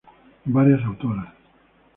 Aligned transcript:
Varias 0.55 0.81
autoras. 0.83 1.29